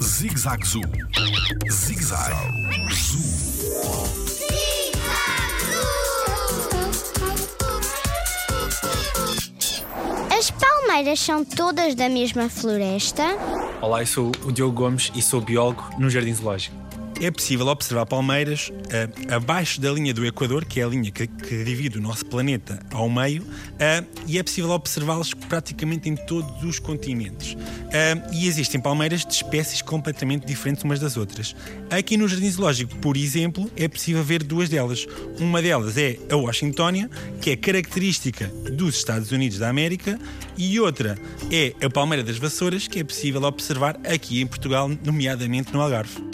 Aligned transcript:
Zig-Zag 0.00 0.64
Zoo. 0.64 0.80
Zig-Zag 1.68 2.32
Zoo. 2.92 3.20
As 10.30 10.50
palmeiras 10.52 11.18
são 11.18 11.44
todas 11.44 11.96
da 11.96 12.08
mesma 12.08 12.48
floresta? 12.48 13.24
Olá, 13.80 14.02
eu 14.02 14.06
sou 14.06 14.30
o 14.44 14.52
Diogo 14.52 14.72
Gomes 14.72 15.10
e 15.16 15.20
sou 15.20 15.40
biólogo 15.40 15.84
no 15.98 16.08
Jardim 16.08 16.32
Zoológico. 16.32 16.76
É 17.20 17.30
possível 17.30 17.66
observar 17.68 18.06
palmeiras 18.06 18.72
ah, 18.90 19.36
abaixo 19.36 19.80
da 19.80 19.90
linha 19.90 20.12
do 20.12 20.26
Equador, 20.26 20.64
que 20.64 20.80
é 20.80 20.84
a 20.84 20.88
linha 20.88 21.10
que, 21.10 21.26
que 21.26 21.64
divide 21.64 21.98
o 21.98 22.00
nosso 22.00 22.26
planeta 22.26 22.80
ao 22.92 23.08
meio, 23.08 23.46
ah, 23.78 24.04
e 24.26 24.38
é 24.38 24.42
possível 24.42 24.70
observá-las 24.70 25.32
praticamente 25.32 26.08
em 26.08 26.16
todos 26.16 26.62
os 26.64 26.78
continentes. 26.78 27.56
Ah, 27.92 28.30
e 28.32 28.46
existem 28.46 28.80
palmeiras 28.80 29.24
de 29.24 29.32
espécies 29.32 29.80
completamente 29.80 30.46
diferentes 30.46 30.82
umas 30.84 30.98
das 30.98 31.16
outras. 31.16 31.54
Aqui 31.90 32.16
no 32.16 32.26
Jardim 32.26 32.50
Zoológico, 32.50 32.96
por 32.96 33.16
exemplo, 33.16 33.70
é 33.76 33.86
possível 33.86 34.22
ver 34.22 34.42
duas 34.42 34.68
delas. 34.68 35.06
Uma 35.38 35.62
delas 35.62 35.96
é 35.96 36.18
a 36.30 36.36
Washingtonia, 36.36 37.08
que 37.40 37.50
é 37.50 37.56
característica 37.56 38.48
dos 38.72 38.96
Estados 38.96 39.30
Unidos 39.30 39.58
da 39.58 39.68
América, 39.68 40.18
e 40.56 40.78
outra 40.80 41.18
é 41.50 41.74
a 41.84 41.88
palmeira 41.90 42.22
das 42.22 42.38
vassouras, 42.38 42.86
que 42.88 43.00
é 43.00 43.04
possível 43.04 43.42
observar 43.42 43.98
aqui 44.04 44.40
em 44.40 44.46
Portugal, 44.46 44.90
nomeadamente 45.04 45.72
no 45.72 45.80
Algarve. 45.80 46.33